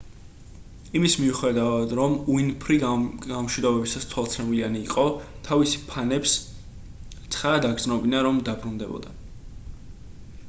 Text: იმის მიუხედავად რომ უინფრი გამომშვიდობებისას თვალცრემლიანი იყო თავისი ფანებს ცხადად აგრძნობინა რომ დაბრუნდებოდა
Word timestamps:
იმის 0.99 1.15
მიუხედავად 1.23 1.91
რომ 1.99 2.15
უინფრი 2.35 2.77
გამომშვიდობებისას 2.85 4.07
თვალცრემლიანი 4.13 4.81
იყო 4.87 5.03
თავისი 5.49 5.81
ფანებს 5.91 6.33
ცხადად 7.35 7.67
აგრძნობინა 7.69 8.23
რომ 8.29 8.41
დაბრუნდებოდა 8.49 9.13